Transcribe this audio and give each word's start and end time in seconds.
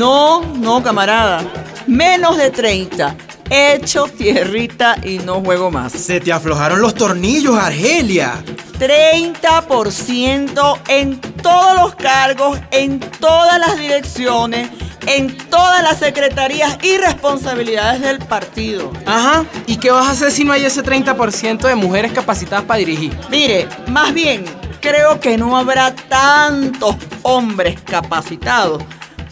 No, 0.00 0.40
no, 0.54 0.82
camarada. 0.82 1.42
Menos 1.86 2.38
de 2.38 2.50
30. 2.50 3.14
Hecho 3.50 4.04
tierrita 4.04 4.96
y 5.04 5.18
no 5.18 5.42
juego 5.42 5.70
más. 5.70 5.92
Se 5.92 6.20
te 6.20 6.32
aflojaron 6.32 6.80
los 6.80 6.94
tornillos, 6.94 7.58
Argelia. 7.58 8.42
30% 8.78 10.78
en 10.88 11.20
todos 11.20 11.76
los 11.76 11.94
cargos, 11.96 12.58
en 12.70 12.98
todas 12.98 13.60
las 13.60 13.78
direcciones, 13.78 14.70
en 15.06 15.36
todas 15.36 15.82
las 15.82 15.98
secretarías 15.98 16.78
y 16.82 16.96
responsabilidades 16.96 18.00
del 18.00 18.20
partido. 18.20 18.90
Ajá. 19.04 19.44
¿Y 19.66 19.76
qué 19.76 19.90
vas 19.90 20.06
a 20.06 20.12
hacer 20.12 20.32
si 20.32 20.44
no 20.44 20.54
hay 20.54 20.64
ese 20.64 20.82
30% 20.82 21.58
de 21.58 21.74
mujeres 21.74 22.12
capacitadas 22.12 22.64
para 22.64 22.78
dirigir? 22.78 23.14
Mire, 23.28 23.68
más 23.88 24.14
bien, 24.14 24.46
creo 24.80 25.20
que 25.20 25.36
no 25.36 25.58
habrá 25.58 25.94
tantos 25.94 26.96
hombres 27.20 27.78
capacitados 27.84 28.82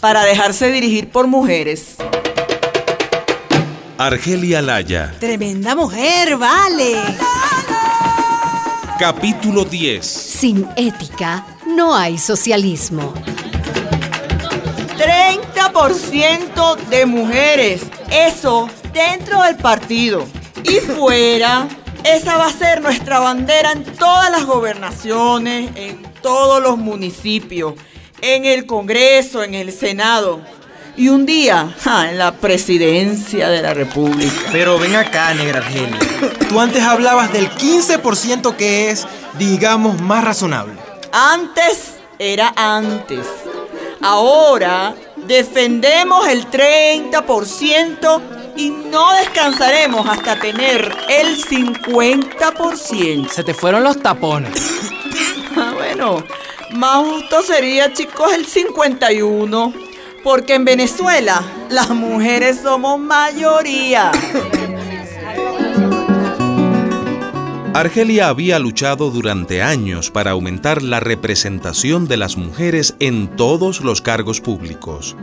para 0.00 0.24
dejarse 0.24 0.70
dirigir 0.70 1.10
por 1.10 1.26
mujeres. 1.26 1.96
Argelia 3.98 4.62
Laya. 4.62 5.14
Tremenda 5.18 5.74
mujer, 5.74 6.36
vale. 6.36 6.94
Capítulo 8.98 9.64
10. 9.64 10.06
Sin 10.06 10.68
ética 10.76 11.46
no 11.66 11.94
hay 11.94 12.18
socialismo. 12.18 13.12
30% 14.96 16.76
de 16.88 17.06
mujeres. 17.06 17.82
Eso 18.10 18.68
dentro 18.92 19.42
del 19.42 19.56
partido. 19.56 20.26
Y 20.64 20.80
fuera, 20.80 21.68
esa 22.04 22.36
va 22.36 22.46
a 22.46 22.52
ser 22.52 22.82
nuestra 22.82 23.20
bandera 23.20 23.72
en 23.72 23.84
todas 23.84 24.30
las 24.30 24.44
gobernaciones, 24.44 25.70
en 25.76 26.02
todos 26.22 26.62
los 26.62 26.78
municipios, 26.78 27.74
en 28.20 28.44
el 28.44 28.66
Congreso, 28.66 29.42
en 29.42 29.54
el 29.54 29.72
Senado. 29.72 30.40
Y 30.96 31.08
un 31.10 31.26
día, 31.26 31.74
en 32.08 32.18
la 32.18 32.32
presidencia 32.32 33.48
de 33.48 33.62
la 33.62 33.72
República. 33.72 34.48
Pero 34.50 34.78
ven 34.80 34.96
acá, 34.96 35.32
negra 35.32 35.58
Argelia. 35.60 35.98
Tú 36.48 36.58
antes 36.58 36.82
hablabas 36.82 37.32
del 37.32 37.48
15% 37.50 38.56
que 38.56 38.90
es, 38.90 39.06
digamos, 39.38 40.00
más 40.00 40.24
razonable. 40.24 40.74
Antes 41.12 41.98
era 42.18 42.52
antes. 42.56 43.26
Ahora 44.00 44.94
defendemos 45.16 46.26
el 46.26 46.50
30% 46.50 48.20
y 48.56 48.70
no 48.70 49.12
descansaremos 49.14 50.08
hasta 50.08 50.40
tener 50.40 50.92
el 51.08 51.40
50%. 51.40 53.28
Se 53.28 53.44
te 53.44 53.54
fueron 53.54 53.84
los 53.84 54.02
tapones. 54.02 54.52
Ah, 55.60 55.72
bueno, 55.74 56.22
más 56.72 56.96
justo 56.96 57.42
sería, 57.42 57.92
chicos, 57.92 58.32
el 58.32 58.46
51%. 58.46 59.72
Porque 60.24 60.54
en 60.54 60.64
Venezuela 60.64 61.42
las 61.70 61.90
mujeres 61.90 62.60
somos 62.62 62.98
mayoría. 62.98 64.10
Argelia 67.72 68.28
había 68.28 68.58
luchado 68.58 69.10
durante 69.10 69.62
años 69.62 70.10
para 70.10 70.32
aumentar 70.32 70.82
la 70.82 70.98
representación 70.98 72.08
de 72.08 72.16
las 72.16 72.36
mujeres 72.36 72.96
en 72.98 73.28
todos 73.36 73.82
los 73.82 74.02
cargos 74.02 74.40
públicos. 74.40 75.16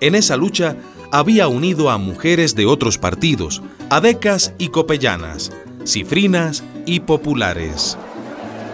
En 0.00 0.14
esa 0.14 0.38
lucha 0.38 0.76
había 1.12 1.48
unido 1.48 1.90
a 1.90 1.98
mujeres 1.98 2.54
de 2.54 2.64
otros 2.64 2.96
partidos, 2.96 3.60
adecas 3.90 4.54
y 4.56 4.68
copellanas, 4.68 5.52
cifrinas 5.84 6.64
y 6.86 7.00
populares. 7.00 7.98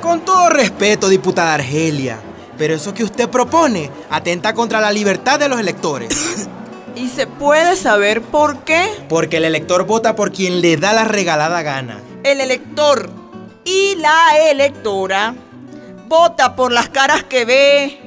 Con 0.06 0.20
todo 0.20 0.50
respeto, 0.50 1.08
diputada 1.08 1.54
Argelia, 1.54 2.20
pero 2.56 2.74
eso 2.74 2.94
que 2.94 3.02
usted 3.02 3.28
propone 3.28 3.90
atenta 4.08 4.54
contra 4.54 4.80
la 4.80 4.92
libertad 4.92 5.36
de 5.40 5.48
los 5.48 5.58
electores. 5.58 6.46
¿Y 6.94 7.08
se 7.08 7.26
puede 7.26 7.74
saber 7.74 8.22
por 8.22 8.60
qué? 8.60 8.86
Porque 9.08 9.38
el 9.38 9.44
elector 9.44 9.84
vota 9.84 10.14
por 10.14 10.30
quien 10.30 10.60
le 10.60 10.76
da 10.76 10.92
la 10.92 11.02
regalada 11.02 11.60
gana. 11.62 12.00
El 12.22 12.40
elector 12.40 13.10
y 13.64 13.96
la 13.96 14.48
electora 14.48 15.34
vota 16.06 16.54
por 16.54 16.70
las 16.70 16.88
caras 16.88 17.24
que 17.24 17.44
ve, 17.44 18.05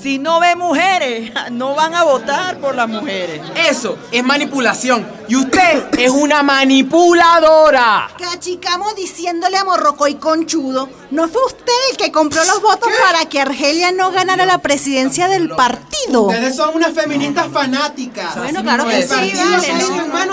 si 0.00 0.18
no 0.18 0.40
ve 0.40 0.56
mujeres, 0.56 1.32
no 1.50 1.74
van 1.74 1.94
a 1.94 2.04
votar 2.04 2.58
por 2.58 2.74
las 2.74 2.88
mujeres. 2.88 3.40
Eso 3.68 3.98
es 4.10 4.24
manipulación. 4.24 5.06
Y 5.28 5.36
usted 5.36 5.88
es 5.98 6.10
una 6.10 6.42
manipuladora. 6.42 8.10
Cachicamos 8.18 8.94
diciéndole 8.96 9.56
a 9.56 9.64
Morrocoy 9.64 10.14
conchudo. 10.16 10.88
¿No 11.10 11.28
fue 11.28 11.44
usted 11.46 11.72
el 11.90 11.96
que 11.96 12.10
compró 12.10 12.44
los 12.44 12.60
votos 12.62 12.90
para 13.04 13.26
que 13.26 13.40
Argelia 13.40 13.92
no 13.92 14.10
ganara 14.10 14.46
la 14.46 14.58
presidencia 14.58 15.28
del 15.28 15.50
partido? 15.50 16.22
Ustedes 16.22 16.56
son 16.56 16.74
unas 16.74 16.92
feministas 16.92 17.46
fanáticas. 17.52 18.36
Bueno, 18.36 18.62
claro 18.62 18.84
que 18.86 19.02
sí, 19.02 19.32
de 19.32 19.86
unas 19.86 20.08
más 20.08 20.26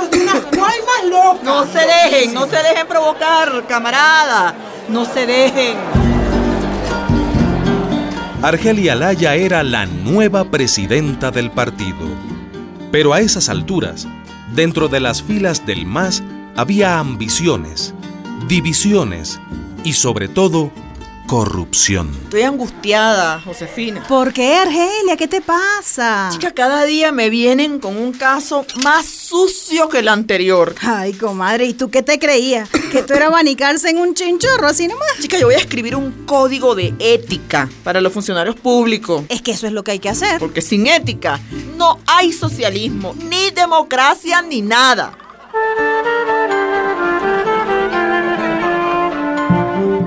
locas. 1.05 1.43
No 1.43 1.65
se 1.65 1.85
dejen, 1.85 2.33
no 2.33 2.45
se 2.47 2.57
dejen 2.57 2.87
provocar, 2.87 3.65
camarada. 3.67 4.55
No 4.87 5.05
se 5.05 5.25
dejen. 5.25 5.98
Argelia 8.41 8.95
Laya 8.95 9.35
era 9.35 9.63
la 9.63 9.85
nueva 9.85 10.49
presidenta 10.49 11.29
del 11.29 11.51
partido. 11.51 12.07
Pero 12.89 13.13
a 13.13 13.19
esas 13.19 13.49
alturas, 13.49 14.07
dentro 14.55 14.87
de 14.87 15.01
las 15.01 15.21
filas 15.21 15.65
del 15.65 15.85
MAS 15.85 16.23
había 16.55 16.99
ambiciones, 16.99 17.93
divisiones 18.47 19.41
y 19.83 19.91
sobre 19.91 20.29
todo 20.29 20.71
corrupción. 21.29 22.09
Estoy 22.23 22.41
angustiada, 22.41 23.39
Josefina. 23.41 24.03
¿Por 24.07 24.33
qué, 24.33 24.55
Argelia? 24.55 25.15
¿Qué 25.15 25.27
te 25.27 25.41
pasa? 25.41 26.29
Chica, 26.31 26.51
cada 26.51 26.85
día 26.85 27.11
me 27.11 27.29
vienen 27.29 27.79
con 27.79 27.95
un 27.97 28.13
caso 28.13 28.65
más 28.83 29.05
sucio 29.05 29.89
que 29.89 29.99
el 29.99 30.07
anterior. 30.07 30.73
Ay, 30.81 31.13
comadre, 31.13 31.65
¿y 31.65 31.75
tú 31.75 31.91
qué 31.91 32.01
te 32.01 32.17
creías? 32.17 32.67
¿Que 32.91 33.03
tú 33.03 33.13
eras 33.13 33.29
abanicarse 33.29 33.91
en 33.91 33.99
un 33.99 34.15
chinchorro 34.15 34.65
así 34.65 34.87
nomás? 34.87 35.07
Chica, 35.21 35.37
yo 35.37 35.45
voy 35.45 35.53
a 35.53 35.59
escribir 35.59 35.95
un 35.95 36.25
código 36.25 36.73
de 36.73 36.95
ética 36.97 37.69
para 37.83 38.01
los 38.01 38.11
funcionarios 38.11 38.55
públicos. 38.55 39.23
Es 39.29 39.43
que 39.43 39.51
eso 39.51 39.67
es 39.67 39.73
lo 39.73 39.83
que 39.83 39.91
hay 39.91 39.99
que 39.99 40.09
hacer. 40.09 40.39
Porque 40.39 40.61
sin 40.61 40.87
ética 40.87 41.39
no 41.77 41.99
hay 42.07 42.33
socialismo, 42.33 43.13
ni 43.29 43.51
democracia, 43.51 44.41
ni 44.41 44.63
nada. 44.63 45.15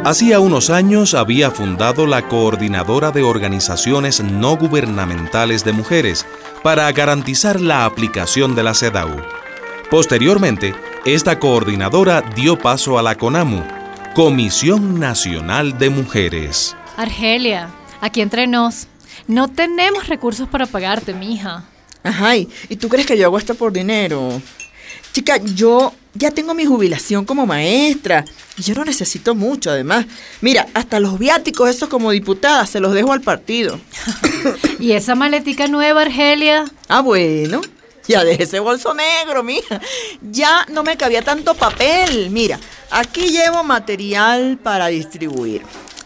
Hacía 0.04 0.40
unos 0.40 0.68
años 0.68 1.14
había 1.14 1.52
fundado 1.52 2.08
la 2.08 2.26
Coordinadora 2.26 3.12
de 3.12 3.22
Organizaciones 3.22 4.20
No 4.20 4.56
Gubernamentales 4.56 5.64
de 5.64 5.72
Mujeres 5.72 6.26
para 6.64 6.90
garantizar 6.90 7.60
la 7.60 7.84
aplicación 7.84 8.56
de 8.56 8.64
la 8.64 8.74
CEDAW. 8.74 9.22
Posteriormente, 9.90 10.74
esta 11.04 11.38
coordinadora 11.38 12.20
dio 12.34 12.58
paso 12.58 12.98
a 12.98 13.02
la 13.02 13.14
CONAMU, 13.14 13.62
Comisión 14.12 14.98
Nacional 14.98 15.78
de 15.78 15.90
Mujeres. 15.90 16.76
Argelia, 16.96 17.70
aquí 18.00 18.22
entre 18.22 18.48
nos, 18.48 18.88
no 19.28 19.46
tenemos 19.46 20.08
recursos 20.08 20.48
para 20.48 20.66
pagarte, 20.66 21.14
mija. 21.14 21.62
Ajá, 22.02 22.34
¿y 22.36 22.46
tú 22.80 22.88
crees 22.88 23.06
que 23.06 23.16
yo 23.16 23.26
hago 23.26 23.38
esto 23.38 23.54
por 23.54 23.72
dinero? 23.72 24.42
Chica, 25.12 25.36
yo 25.36 25.92
ya 26.14 26.30
tengo 26.30 26.54
mi 26.54 26.64
jubilación 26.66 27.24
como 27.24 27.46
maestra 27.46 28.24
y 28.56 28.62
yo 28.62 28.74
no 28.74 28.84
necesito 28.84 29.34
mucho 29.34 29.70
además. 29.70 30.06
Mira, 30.40 30.66
hasta 30.74 31.00
los 31.00 31.18
viáticos 31.18 31.70
esos 31.70 31.88
como 31.88 32.10
diputada 32.10 32.66
se 32.66 32.80
los 32.80 32.92
dejo 32.92 33.12
al 33.12 33.22
partido. 33.22 33.80
¿Y 34.78 34.92
esa 34.92 35.14
maletica 35.14 35.68
nueva, 35.68 36.02
Argelia? 36.02 36.64
Ah, 36.88 37.00
bueno. 37.00 37.60
Ya 38.08 38.24
dejé 38.24 38.42
ese 38.42 38.58
bolso 38.60 38.94
negro, 38.94 39.42
mija. 39.42 39.80
Ya 40.20 40.66
no 40.70 40.82
me 40.82 40.96
cabía 40.96 41.22
tanto 41.22 41.54
papel. 41.54 42.30
Mira, 42.30 42.58
aquí 42.90 43.30
llevo 43.30 43.62
material 43.62 44.58
para 44.62 44.88
distribuir. 44.88 45.62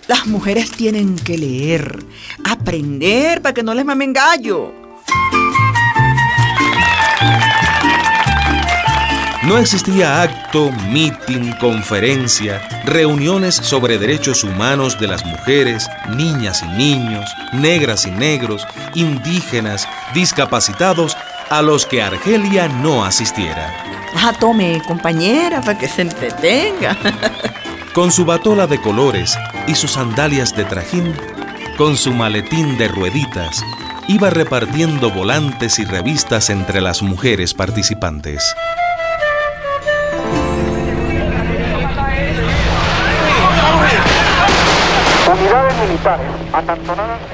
Las 0.06 0.27
mujeres 0.27 0.71
tienen 0.71 1.17
que 1.17 1.37
leer, 1.37 1.99
aprender 2.44 3.43
para 3.43 3.55
que 3.55 3.62
no 3.65 3.75
les 3.75 3.84
mamen 3.84 4.12
gallo. 4.12 4.73
No 9.46 9.58
existía 9.58 10.22
acto, 10.22 10.72
mitin, 10.90 11.52
conferencia, 11.60 12.60
reuniones 12.84 13.54
sobre 13.54 13.96
derechos 13.96 14.43
humanos 14.43 14.98
de 14.98 15.06
las 15.06 15.25
mujeres, 15.25 15.88
niñas 16.16 16.64
y 16.64 16.66
niños, 16.76 17.31
negras 17.52 18.06
y 18.06 18.10
negros, 18.10 18.66
indígenas, 18.94 19.88
discapacitados, 20.12 21.16
a 21.48 21.62
los 21.62 21.87
que 21.87 22.02
Argelia 22.02 22.66
no 22.66 23.04
asistiera. 23.04 23.72
Ah, 24.16 24.32
tome, 24.40 24.82
compañera, 24.84 25.60
para 25.60 25.78
que 25.78 25.87
se 25.87 26.02
entretenga. 26.02 26.96
Con 27.94 28.10
su 28.10 28.25
batola 28.25 28.66
de 28.66 28.81
colores 28.81 29.38
y 29.69 29.76
sus 29.76 29.93
sandalias 29.93 30.56
de 30.56 30.64
trajín, 30.64 31.14
con 31.78 31.96
su 31.96 32.12
maletín 32.12 32.76
de 32.78 32.88
rueditas, 32.88 33.62
iba 34.08 34.28
repartiendo 34.28 35.12
volantes 35.12 35.78
y 35.78 35.84
revistas 35.84 36.50
entre 36.50 36.81
las 36.81 37.00
mujeres 37.00 37.54
participantes. 37.54 38.56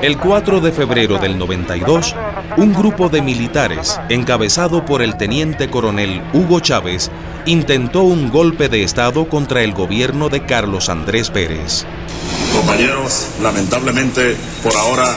El 0.01 0.19
4 0.19 0.61
de 0.61 0.73
febrero 0.73 1.19
del 1.19 1.39
92, 1.39 2.15
un 2.57 2.73
grupo 2.73 3.09
de 3.09 3.21
militares, 3.21 4.01
encabezado 4.09 4.85
por 4.85 5.03
el 5.03 5.17
teniente 5.17 5.69
coronel 5.69 6.23
Hugo 6.33 6.61
Chávez, 6.61 7.11
intentó 7.47 8.03
un 8.03 8.31
golpe 8.31 8.69
de 8.69 8.83
Estado 8.83 9.29
contra 9.29 9.63
el 9.63 9.73
gobierno 9.73 10.29
de 10.29 10.45
Carlos 10.47 10.89
Andrés 10.89 11.31
Pérez. 11.31 11.85
Compañeros, 12.55 13.29
lamentablemente, 13.43 14.37
por 14.63 14.77
ahora, 14.77 15.17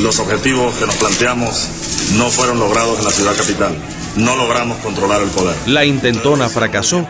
los 0.00 0.18
objetivos 0.18 0.74
que 0.76 0.86
nos 0.86 0.96
planteamos 0.96 2.12
no 2.16 2.28
fueron 2.28 2.58
logrados 2.58 2.98
en 2.98 3.04
la 3.04 3.10
ciudad 3.10 3.36
capital. 3.36 3.76
No 4.16 4.36
logramos 4.36 4.78
controlar 4.78 5.22
el 5.22 5.28
poder. 5.30 5.56
La 5.66 5.84
intentona 5.84 6.48
fracasó, 6.48 7.06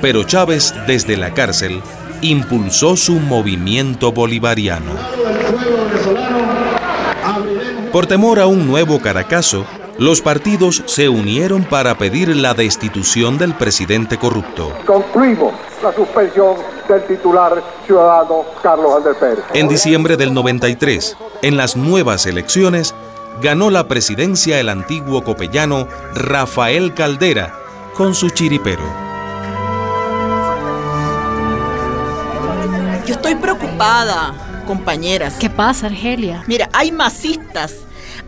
pero 0.00 0.24
Chávez, 0.24 0.74
desde 0.86 1.16
la 1.16 1.34
cárcel, 1.34 1.82
impulsó 2.22 2.96
su 2.96 3.14
movimiento 3.14 4.12
bolivariano. 4.12 4.92
Por 7.92 8.06
temor 8.06 8.38
a 8.38 8.46
un 8.46 8.66
nuevo 8.66 9.00
Caracazo, 9.00 9.64
los 9.98 10.20
partidos 10.20 10.82
se 10.86 11.08
unieron 11.08 11.64
para 11.64 11.96
pedir 11.96 12.36
la 12.36 12.54
destitución 12.54 13.36
del 13.38 13.54
presidente 13.54 14.16
corrupto. 14.16 14.72
Concluimos 14.86 15.54
la 15.82 15.92
suspensión 15.92 16.56
del 16.88 17.04
titular 17.06 17.62
ciudadano 17.86 18.44
Carlos 18.62 18.96
Andrés 18.96 19.16
Pérez. 19.18 19.44
En 19.54 19.68
diciembre 19.68 20.16
del 20.16 20.32
93, 20.34 21.16
en 21.42 21.56
las 21.56 21.76
nuevas 21.76 22.26
elecciones, 22.26 22.94
ganó 23.42 23.70
la 23.70 23.88
presidencia 23.88 24.60
el 24.60 24.68
antiguo 24.68 25.22
copellano 25.22 25.88
Rafael 26.14 26.94
Caldera 26.94 27.54
con 27.94 28.14
su 28.14 28.30
chiripero. 28.30 29.07
Yo 33.08 33.14
estoy 33.14 33.36
preocupada, 33.36 34.34
compañeras. 34.66 35.36
¿Qué 35.40 35.48
pasa, 35.48 35.86
Argelia? 35.86 36.44
Mira, 36.46 36.68
hay 36.74 36.92
masistas 36.92 37.72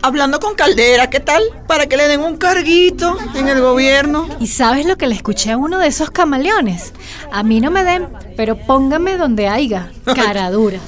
hablando 0.01 0.39
con 0.39 0.55
Caldera, 0.55 1.07
¿qué 1.07 1.19
tal? 1.19 1.43
Para 1.67 1.85
que 1.85 1.97
le 1.97 2.07
den 2.07 2.21
un 2.21 2.35
carguito 2.35 3.15
en 3.35 3.47
el 3.47 3.61
gobierno. 3.61 4.27
¿Y 4.39 4.47
sabes 4.47 4.87
lo 4.87 4.97
que 4.97 5.05
le 5.05 5.13
escuché 5.13 5.51
a 5.51 5.57
uno 5.57 5.77
de 5.77 5.85
esos 5.85 6.09
camaleones? 6.09 6.93
A 7.31 7.43
mí 7.43 7.61
no 7.61 7.69
me 7.69 7.83
den, 7.83 8.07
pero 8.35 8.57
póngame 8.57 9.17
donde 9.17 9.47
haya. 9.47 9.91
Caraduras. 10.03 10.81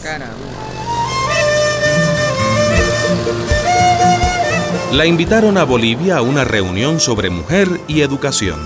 La 4.92 5.06
invitaron 5.06 5.56
a 5.60 5.66
Bolivia 5.66 6.18
a 6.18 6.24
una 6.24 6.44
reunión 6.44 7.00
sobre 7.00 7.30
mujer 7.30 7.68
y 7.88 8.01
educación. 8.01 8.60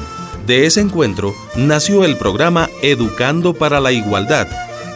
De 0.46 0.66
ese 0.66 0.80
encuentro 0.80 1.34
nació 1.58 2.06
el 2.06 2.16
programa 2.16 2.70
Educando 2.82 3.54
para 3.54 3.82
la 3.82 3.92
Igualdad, 3.92 4.48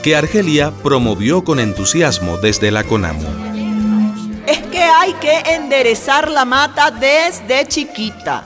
que 0.01 0.15
Argelia 0.15 0.71
promovió 0.83 1.44
con 1.44 1.59
entusiasmo 1.59 2.38
desde 2.38 2.71
la 2.71 2.83
CONAMU. 2.83 3.27
Es 4.48 4.59
que 4.63 4.81
hay 4.81 5.13
que 5.13 5.39
enderezar 5.53 6.30
la 6.30 6.44
mata 6.44 6.92
desde 6.92 7.68
chiquita. 7.68 8.44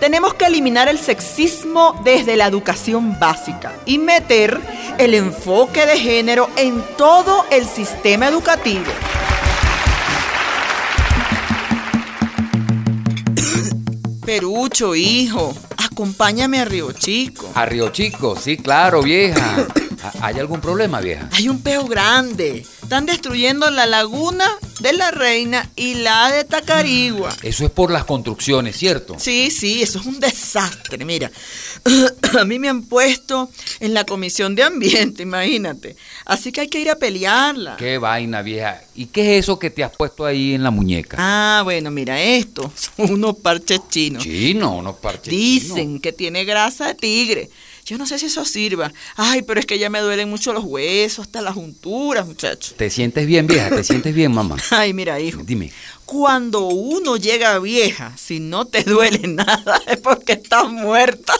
Tenemos 0.00 0.34
que 0.34 0.46
eliminar 0.46 0.88
el 0.88 0.98
sexismo 0.98 2.00
desde 2.04 2.36
la 2.36 2.46
educación 2.46 3.18
básica 3.18 3.72
y 3.84 3.98
meter 3.98 4.60
el 4.98 5.14
enfoque 5.14 5.86
de 5.86 5.98
género 5.98 6.48
en 6.56 6.82
todo 6.96 7.44
el 7.50 7.66
sistema 7.66 8.28
educativo. 8.28 8.84
Perucho, 14.24 14.94
hijo, 14.94 15.54
acompáñame 15.76 16.60
a 16.60 16.64
Río 16.64 16.92
Chico. 16.92 17.48
A 17.54 17.64
Río 17.64 17.90
Chico, 17.90 18.36
sí, 18.36 18.56
claro, 18.56 19.02
vieja. 19.02 19.66
¿Hay 20.20 20.38
algún 20.38 20.60
problema, 20.60 21.00
vieja? 21.00 21.28
Hay 21.32 21.48
un 21.48 21.62
peo 21.62 21.86
grande. 21.86 22.64
Están 22.82 23.06
destruyendo 23.06 23.70
la 23.70 23.86
laguna 23.86 24.44
de 24.80 24.92
la 24.92 25.10
Reina 25.10 25.70
y 25.76 25.94
la 25.94 26.30
de 26.30 26.44
Tacarigua. 26.44 27.34
Eso 27.42 27.64
es 27.64 27.70
por 27.70 27.90
las 27.90 28.04
construcciones, 28.04 28.76
¿cierto? 28.76 29.16
Sí, 29.18 29.50
sí, 29.50 29.82
eso 29.82 30.00
es 30.00 30.06
un 30.06 30.20
desastre. 30.20 31.04
Mira, 31.04 31.30
a 32.38 32.44
mí 32.44 32.58
me 32.58 32.68
han 32.68 32.82
puesto 32.82 33.50
en 33.80 33.94
la 33.94 34.04
comisión 34.04 34.54
de 34.54 34.62
ambiente, 34.64 35.22
imagínate. 35.24 35.96
Así 36.24 36.52
que 36.52 36.62
hay 36.62 36.68
que 36.68 36.80
ir 36.80 36.90
a 36.90 36.96
pelearla. 36.96 37.76
Qué 37.76 37.98
vaina, 37.98 38.42
vieja. 38.42 38.82
¿Y 38.94 39.06
qué 39.06 39.38
es 39.38 39.44
eso 39.44 39.58
que 39.58 39.70
te 39.70 39.84
has 39.84 39.94
puesto 39.94 40.24
ahí 40.24 40.54
en 40.54 40.62
la 40.62 40.70
muñeca? 40.70 41.16
Ah, 41.18 41.62
bueno, 41.64 41.90
mira, 41.90 42.20
esto 42.20 42.72
son 42.74 43.10
unos 43.14 43.36
parches 43.38 43.80
chinos. 43.90 44.22
Chino, 44.22 44.76
unos 44.76 44.96
parches 44.96 45.30
Dicen 45.30 45.76
chinos. 45.76 46.00
que 46.02 46.12
tiene 46.12 46.44
grasa 46.44 46.88
de 46.88 46.94
tigre. 46.94 47.50
Yo 47.86 47.98
no 47.98 48.06
sé 48.06 48.18
si 48.18 48.26
eso 48.26 48.44
sirva. 48.44 48.92
Ay, 49.14 49.42
pero 49.42 49.60
es 49.60 49.66
que 49.66 49.78
ya 49.78 49.88
me 49.88 50.00
duelen 50.00 50.28
mucho 50.28 50.52
los 50.52 50.64
huesos, 50.64 51.26
hasta 51.26 51.40
las 51.40 51.54
junturas, 51.54 52.26
muchachos. 52.26 52.74
¿Te 52.76 52.90
sientes 52.90 53.28
bien, 53.28 53.46
vieja? 53.46 53.70
¿Te 53.70 53.84
sientes 53.84 54.12
bien, 54.12 54.34
mamá? 54.34 54.56
Ay, 54.70 54.92
mira, 54.92 55.20
hijo. 55.20 55.42
Dime. 55.44 55.70
Cuando 56.04 56.66
uno 56.66 57.16
llega 57.16 57.60
vieja, 57.60 58.12
si 58.16 58.40
no 58.40 58.64
te 58.64 58.82
duele 58.82 59.28
nada, 59.28 59.80
es 59.86 59.98
porque 59.98 60.32
estás 60.32 60.68
muerta. 60.68 61.32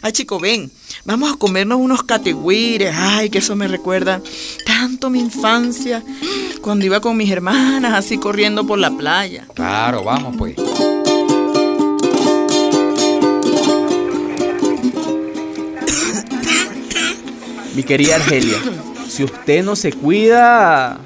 Ay, 0.00 0.12
chico, 0.12 0.38
ven. 0.38 0.70
Vamos 1.04 1.32
a 1.32 1.36
comernos 1.36 1.80
unos 1.80 2.04
categüires. 2.04 2.94
Ay, 2.96 3.30
que 3.30 3.38
eso 3.38 3.56
me 3.56 3.66
recuerda 3.66 4.22
tanto 4.64 5.10
mi 5.10 5.18
infancia. 5.18 6.04
Cuando 6.62 6.86
iba 6.86 7.00
con 7.00 7.16
mis 7.16 7.32
hermanas 7.32 7.94
así 7.94 8.16
corriendo 8.18 8.64
por 8.64 8.78
la 8.78 8.96
playa. 8.96 9.48
Claro, 9.56 10.04
vamos 10.04 10.36
pues. 10.38 10.54
Mi 17.74 17.82
querida 17.82 18.16
Argelia, 18.16 18.56
si 19.08 19.24
usted 19.24 19.64
no 19.64 19.74
se 19.74 19.92
cuida, 19.92 20.98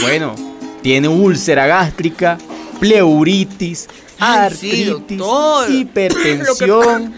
bueno, 0.00 0.34
tiene 0.82 1.08
úlcera 1.08 1.66
gástrica, 1.66 2.38
pleuritis, 2.80 3.80
sí, 3.80 3.88
artritis, 4.18 5.20
hipertensión. 5.68 7.14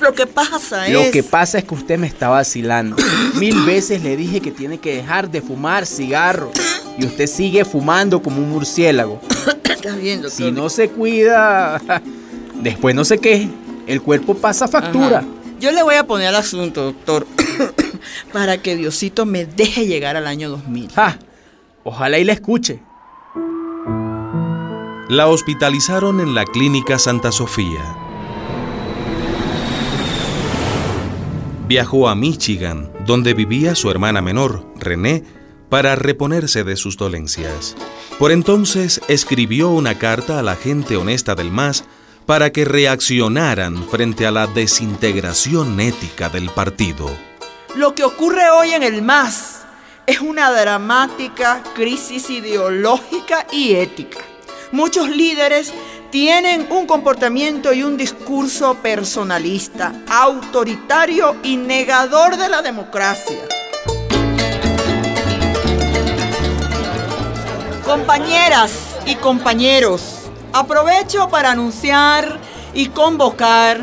Lo 0.00 0.14
que 0.14 0.26
pasa 0.26 0.86
es. 0.86 0.92
Lo 0.92 1.10
que 1.10 1.22
pasa 1.22 1.58
es 1.58 1.64
que 1.64 1.74
usted 1.74 1.98
me 1.98 2.06
está 2.06 2.28
vacilando. 2.28 2.96
Mil 3.34 3.60
veces 3.62 4.02
le 4.02 4.16
dije 4.16 4.40
que 4.40 4.50
tiene 4.52 4.78
que 4.78 4.94
dejar 4.94 5.30
de 5.30 5.42
fumar 5.42 5.86
cigarros 5.86 6.50
y 6.96 7.06
usted 7.06 7.26
sigue 7.26 7.64
fumando 7.64 8.22
como 8.22 8.38
un 8.38 8.50
murciélago. 8.50 9.20
Si 10.30 10.50
no 10.52 10.68
se 10.68 10.90
cuida, 10.90 11.80
después 12.62 12.94
no 12.94 13.04
se 13.04 13.18
queje. 13.18 13.48
El 13.86 14.02
cuerpo 14.02 14.34
pasa 14.34 14.68
factura. 14.68 15.18
Ajá. 15.18 15.37
Yo 15.60 15.72
le 15.72 15.82
voy 15.82 15.96
a 15.96 16.06
poner 16.06 16.28
al 16.28 16.36
asunto, 16.36 16.84
doctor, 16.84 17.26
para 18.32 18.62
que 18.62 18.76
Diosito 18.76 19.26
me 19.26 19.44
deje 19.44 19.86
llegar 19.86 20.16
al 20.16 20.28
año 20.28 20.50
2000. 20.50 20.92
Ja, 20.92 21.18
ojalá 21.82 22.18
y 22.18 22.24
la 22.24 22.32
escuche. 22.32 22.80
La 25.08 25.26
hospitalizaron 25.26 26.20
en 26.20 26.34
la 26.34 26.44
clínica 26.44 26.98
Santa 26.98 27.32
Sofía. 27.32 27.96
Viajó 31.66 32.08
a 32.08 32.14
Michigan, 32.14 32.92
donde 33.04 33.34
vivía 33.34 33.74
su 33.74 33.90
hermana 33.90 34.22
menor, 34.22 34.64
René, 34.76 35.24
para 35.68 35.96
reponerse 35.96 36.62
de 36.62 36.76
sus 36.76 36.96
dolencias. 36.96 37.74
Por 38.18 38.30
entonces 38.30 39.00
escribió 39.08 39.70
una 39.70 39.98
carta 39.98 40.38
a 40.38 40.42
la 40.42 40.54
gente 40.54 40.96
honesta 40.96 41.34
del 41.34 41.50
MAS 41.50 41.84
para 42.28 42.52
que 42.52 42.66
reaccionaran 42.66 43.88
frente 43.88 44.26
a 44.26 44.30
la 44.30 44.46
desintegración 44.46 45.80
ética 45.80 46.28
del 46.28 46.50
partido. 46.50 47.10
Lo 47.74 47.94
que 47.94 48.04
ocurre 48.04 48.50
hoy 48.50 48.72
en 48.72 48.82
el 48.82 49.00
MAS 49.00 49.60
es 50.06 50.20
una 50.20 50.50
dramática 50.50 51.62
crisis 51.74 52.28
ideológica 52.28 53.46
y 53.50 53.76
ética. 53.76 54.18
Muchos 54.72 55.08
líderes 55.08 55.72
tienen 56.10 56.66
un 56.68 56.86
comportamiento 56.86 57.72
y 57.72 57.82
un 57.82 57.96
discurso 57.96 58.74
personalista, 58.74 59.94
autoritario 60.06 61.36
y 61.42 61.56
negador 61.56 62.36
de 62.36 62.50
la 62.50 62.60
democracia. 62.60 63.38
Compañeras 67.86 68.98
y 69.06 69.14
compañeros, 69.14 70.17
aprovecho 70.52 71.28
para 71.28 71.52
anunciar 71.52 72.38
y 72.74 72.88
convocar 72.88 73.80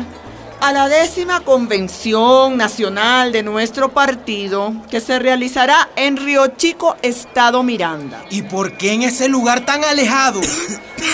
a 0.60 0.72
la 0.72 0.88
décima 0.88 1.40
convención 1.40 2.56
nacional 2.56 3.30
de 3.30 3.42
nuestro 3.42 3.90
partido 3.90 4.72
que 4.90 5.00
se 5.00 5.18
realizará 5.18 5.90
en 5.96 6.16
Río 6.16 6.46
Chico, 6.56 6.96
Estado 7.02 7.62
Miranda. 7.62 8.24
¿Y 8.30 8.42
por 8.42 8.76
qué 8.76 8.92
en 8.92 9.02
ese 9.02 9.28
lugar 9.28 9.64
tan 9.64 9.84
alejado? 9.84 10.40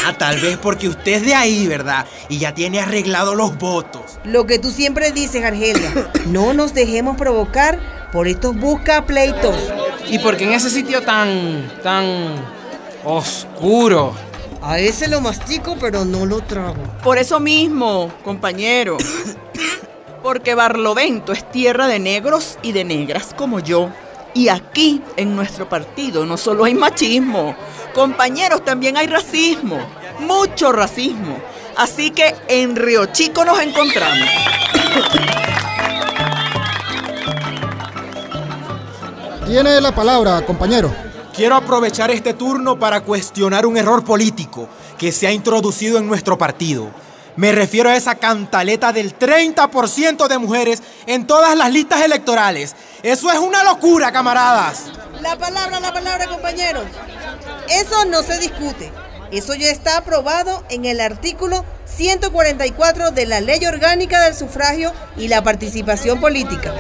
Ah, 0.04 0.14
tal 0.16 0.40
vez 0.40 0.59
porque 0.59 0.88
usted 0.88 1.12
es 1.12 1.25
de 1.25 1.35
ahí, 1.35 1.66
¿verdad? 1.68 2.06
Y 2.28 2.38
ya 2.38 2.54
tiene 2.54 2.80
arreglado 2.80 3.37
los 3.37 3.56
votos. 3.59 4.18
Lo 4.25 4.47
que 4.47 4.59
tú 4.59 4.71
siempre 4.71 5.12
dices, 5.12 5.44
Argelia, 5.44 6.11
no 6.26 6.54
nos 6.54 6.75
dejemos 6.75 7.16
provocar 7.16 7.78
por 8.11 8.26
estos 8.26 8.56
busca 8.56 9.04
pleitos. 9.06 9.54
¿Y 10.09 10.18
por 10.18 10.37
qué 10.37 10.44
en 10.44 10.52
ese 10.52 10.71
sitio 10.71 11.02
tan, 11.02 11.71
tan 11.85 12.04
oscuro? 13.04 14.14
A 14.64 14.78
ese 14.78 15.09
lo 15.09 15.21
mastico, 15.21 15.76
pero 15.81 16.04
no 16.04 16.25
lo 16.25 16.40
trago. 16.40 16.83
Por 17.02 17.19
eso 17.19 17.40
mismo, 17.40 18.12
compañero. 18.23 18.97
Porque 20.23 20.54
Barlovento 20.54 21.33
es 21.33 21.50
tierra 21.50 21.88
de 21.88 21.99
negros 21.99 22.59
y 22.62 22.71
de 22.71 22.85
negras 22.85 23.35
como 23.37 23.59
yo. 23.59 23.90
Y 24.35 24.49
aquí, 24.49 25.02
en 25.16 25.35
nuestro 25.35 25.69
partido, 25.69 26.25
no 26.25 26.37
solo 26.37 26.64
hay 26.64 26.75
machismo, 26.75 27.57
compañeros, 27.92 28.64
también 28.64 28.97
hay 28.97 29.09
racismo, 29.09 29.78
mucho 30.21 30.71
racismo. 30.71 31.38
Así 31.76 32.12
que 32.12 32.35
en 32.49 32.76
Río 32.76 33.07
Chico 33.07 33.45
nos 33.45 33.61
encontramos. 33.61 34.28
Tiene 39.45 39.81
la 39.81 39.92
palabra, 39.92 40.40
compañero. 40.47 41.12
Quiero 41.34 41.56
aprovechar 41.56 42.10
este 42.10 42.34
turno 42.34 42.78
para 42.78 43.00
cuestionar 43.00 43.64
un 43.64 43.78
error 43.78 44.04
político 44.04 44.68
que 44.98 45.12
se 45.12 45.26
ha 45.26 45.32
introducido 45.32 45.96
en 45.96 46.06
nuestro 46.06 46.36
partido. 46.36 46.90
Me 47.36 47.52
refiero 47.52 47.88
a 47.88 47.96
esa 47.96 48.16
cantaleta 48.16 48.92
del 48.92 49.18
30% 49.18 50.28
de 50.28 50.38
mujeres 50.38 50.82
en 51.06 51.26
todas 51.26 51.56
las 51.56 51.72
listas 51.72 52.02
electorales. 52.02 52.76
Eso 53.02 53.30
es 53.32 53.38
una 53.38 53.64
locura, 53.64 54.12
camaradas. 54.12 54.92
La 55.22 55.38
palabra, 55.38 55.80
la 55.80 55.94
palabra, 55.94 56.26
compañeros. 56.26 56.84
Eso 57.70 58.04
no 58.04 58.22
se 58.22 58.38
discute. 58.38 58.92
Eso 59.30 59.54
ya 59.54 59.70
está 59.70 59.96
aprobado 59.96 60.62
en 60.68 60.84
el 60.84 61.00
artículo 61.00 61.64
144 61.86 63.12
de 63.12 63.24
la 63.24 63.40
Ley 63.40 63.64
Orgánica 63.64 64.20
del 64.20 64.34
Sufragio 64.34 64.92
y 65.16 65.28
la 65.28 65.42
Participación 65.42 66.20
Política. 66.20 66.74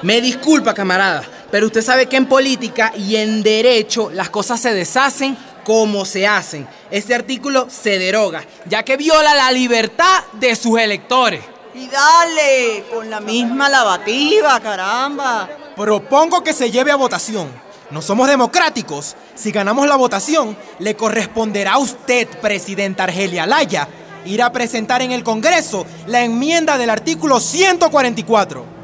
Me 0.00 0.22
disculpa, 0.22 0.72
camarada, 0.72 1.22
pero 1.50 1.66
usted 1.66 1.82
sabe 1.82 2.06
que 2.06 2.16
en 2.16 2.26
política 2.26 2.92
y 2.96 3.16
en 3.16 3.42
derecho 3.42 4.10
las 4.10 4.30
cosas 4.30 4.60
se 4.60 4.72
deshacen 4.72 5.36
como 5.64 6.04
se 6.04 6.26
hacen. 6.26 6.66
Este 6.90 7.14
artículo 7.14 7.68
se 7.70 7.98
deroga, 7.98 8.44
ya 8.66 8.82
que 8.82 8.96
viola 8.96 9.34
la 9.34 9.52
libertad 9.52 10.24
de 10.32 10.56
sus 10.56 10.78
electores. 10.78 11.42
Y 11.74 11.86
dale, 11.86 12.84
con 12.92 13.08
la 13.08 13.20
misma 13.20 13.68
lavativa, 13.68 14.58
caramba. 14.60 15.48
Propongo 15.76 16.42
que 16.42 16.52
se 16.52 16.70
lleve 16.70 16.90
a 16.90 16.96
votación. 16.96 17.48
No 17.90 18.02
somos 18.02 18.28
democráticos. 18.28 19.16
Si 19.34 19.50
ganamos 19.50 19.86
la 19.86 19.96
votación, 19.96 20.56
le 20.78 20.94
corresponderá 20.94 21.74
a 21.74 21.78
usted, 21.78 22.28
presidenta 22.40 23.04
Argelia 23.04 23.46
Laya, 23.46 23.88
ir 24.24 24.42
a 24.42 24.52
presentar 24.52 25.02
en 25.02 25.12
el 25.12 25.24
Congreso 25.24 25.86
la 26.06 26.22
enmienda 26.22 26.78
del 26.78 26.90
artículo 26.90 27.40
144. 27.40 28.79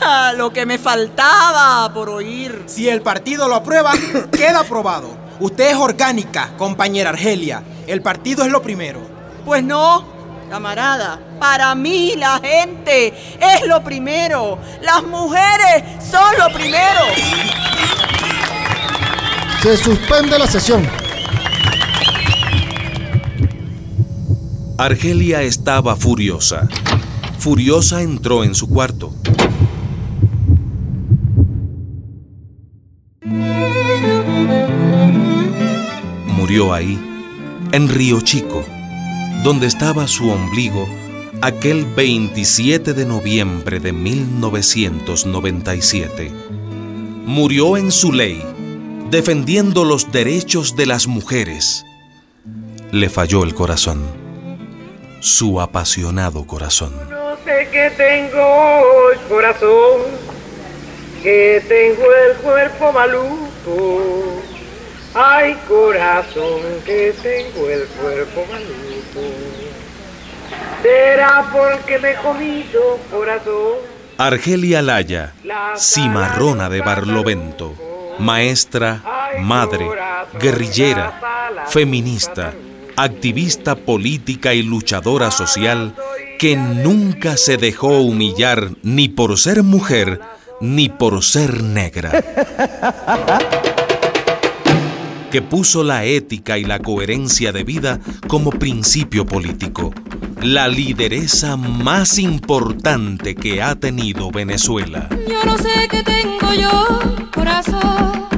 A 0.00 0.32
lo 0.34 0.52
que 0.52 0.66
me 0.66 0.78
faltaba 0.78 1.92
por 1.92 2.08
oír. 2.08 2.64
Si 2.66 2.88
el 2.88 3.02
partido 3.02 3.48
lo 3.48 3.54
aprueba, 3.56 3.92
queda 4.32 4.60
aprobado. 4.60 5.16
Usted 5.40 5.70
es 5.70 5.76
orgánica, 5.76 6.52
compañera 6.56 7.10
Argelia. 7.10 7.62
El 7.86 8.02
partido 8.02 8.44
es 8.44 8.50
lo 8.50 8.62
primero. 8.62 9.00
Pues 9.44 9.62
no, 9.62 10.04
camarada. 10.50 11.20
Para 11.38 11.74
mí 11.74 12.14
la 12.16 12.40
gente 12.40 13.08
es 13.40 13.66
lo 13.66 13.82
primero. 13.82 14.58
Las 14.80 15.02
mujeres 15.04 15.84
son 16.10 16.36
lo 16.38 16.52
primero. 16.52 17.00
Se 19.62 19.76
suspende 19.76 20.38
la 20.38 20.46
sesión. 20.46 20.88
Argelia 24.78 25.42
estaba 25.42 25.96
furiosa. 25.96 26.68
Furiosa 27.46 28.02
entró 28.02 28.42
en 28.42 28.56
su 28.56 28.68
cuarto. 28.68 29.14
Murió 36.26 36.74
ahí, 36.74 36.98
en 37.70 37.88
Río 37.88 38.20
Chico, 38.20 38.64
donde 39.44 39.68
estaba 39.68 40.08
su 40.08 40.28
ombligo 40.28 40.88
aquel 41.40 41.86
27 41.86 42.94
de 42.94 43.06
noviembre 43.06 43.78
de 43.78 43.92
1997. 43.92 46.32
Murió 47.26 47.76
en 47.76 47.92
su 47.92 48.12
ley, 48.12 48.42
defendiendo 49.12 49.84
los 49.84 50.10
derechos 50.10 50.74
de 50.74 50.86
las 50.86 51.06
mujeres. 51.06 51.84
Le 52.90 53.08
falló 53.08 53.44
el 53.44 53.54
corazón, 53.54 54.02
su 55.20 55.60
apasionado 55.60 56.44
corazón. 56.44 56.92
Sé 57.46 57.68
qué 57.70 57.90
tengo 57.96 59.12
el 59.12 59.20
corazón, 59.28 60.00
que 61.22 61.62
tengo 61.68 62.12
el 62.12 62.36
cuerpo 62.38 62.92
maluco. 62.92 64.42
Ay, 65.14 65.56
corazón, 65.68 66.60
que 66.84 67.14
tengo 67.22 67.70
el 67.70 67.86
cuerpo 67.86 68.44
maluco. 68.50 69.32
Será 70.82 71.48
porque 71.52 72.00
me 72.00 72.10
he 72.10 72.14
comido 72.16 72.98
corazón. 73.12 73.74
Argelia 74.18 74.82
Laya, 74.82 75.32
cimarrona 75.76 76.68
de 76.68 76.80
Barlovento, 76.80 77.76
maestra, 78.18 79.02
madre, 79.38 79.88
guerrillera, 80.40 81.64
feminista, 81.68 82.52
activista 82.96 83.76
política 83.76 84.52
y 84.52 84.64
luchadora 84.64 85.30
social 85.30 85.94
que 86.38 86.56
nunca 86.56 87.36
se 87.36 87.56
dejó 87.56 88.00
humillar 88.00 88.70
ni 88.82 89.08
por 89.08 89.38
ser 89.38 89.62
mujer 89.62 90.20
ni 90.60 90.88
por 90.88 91.22
ser 91.22 91.62
negra. 91.62 92.12
Que 95.30 95.42
puso 95.42 95.82
la 95.82 96.04
ética 96.04 96.56
y 96.56 96.64
la 96.64 96.78
coherencia 96.78 97.52
de 97.52 97.64
vida 97.64 97.98
como 98.28 98.50
principio 98.50 99.26
político, 99.26 99.92
la 100.40 100.68
lideresa 100.68 101.56
más 101.56 102.18
importante 102.18 103.34
que 103.34 103.60
ha 103.60 103.74
tenido 103.74 104.30
Venezuela. 104.30 105.08
Yo 105.28 105.44
no 105.44 105.58
sé 105.58 105.88
qué 105.90 106.02
tengo 106.04 106.54
yo, 106.54 107.28
corazón, 107.34 108.28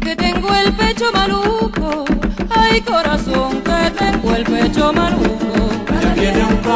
que 0.00 0.14
tengo 0.14 0.54
el 0.54 0.72
pecho 0.74 1.10
maluco. 1.12 2.04
Ay, 2.50 2.82
corazón, 2.82 3.62
que 3.62 3.90
tengo 3.98 4.34
el 4.36 4.44
pecho 4.44 4.92
maluco. 4.92 5.49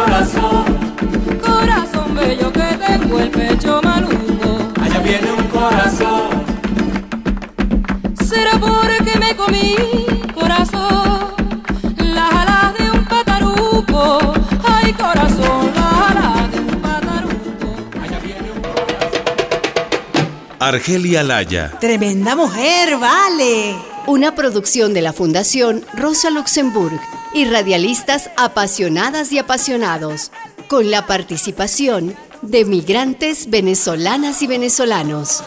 Allá 0.07 0.19
viene 0.21 1.33
un 1.33 1.39
corazón, 1.39 1.41
Corazón 1.43 2.15
bello, 2.15 2.53
que 2.53 2.79
tengo 2.87 3.19
el 3.19 3.31
pecho 3.31 3.81
maluco. 3.83 4.69
allá 4.83 4.99
viene 5.01 5.33
un 5.33 5.45
corazón. 5.49 6.45
Será 8.29 8.53
porque 8.59 9.19
me 9.19 9.35
comí, 9.37 9.77
corazón, 10.35 11.35
las 11.99 12.33
alas 12.35 12.75
de 12.79 12.91
un 12.91 13.05
pataruco. 13.07 14.35
Ay, 14.65 14.93
corazón, 14.93 15.73
las 15.75 16.11
alas 16.11 16.51
de 16.53 16.59
un 16.61 16.81
pataruco. 16.83 17.75
Argelia 20.61 21.23
Laya, 21.23 21.73
Tremenda 21.81 22.37
mujer, 22.37 22.99
vale. 22.99 23.77
Una 24.07 24.35
producción 24.35 24.93
de 24.93 25.01
la 25.01 25.15
Fundación 25.15 25.83
Rosa 25.95 26.29
Luxemburg 26.31 27.01
y 27.35 27.45
radialistas 27.45 28.31
apasionadas 28.37 29.33
y 29.33 29.39
apasionados, 29.39 30.31
con 30.69 30.91
la 30.91 31.07
participación 31.07 32.17
de 32.43 32.65
migrantes 32.65 33.51
venezolanas 33.51 34.41
y 34.43 34.47
venezolanos. 34.47 35.43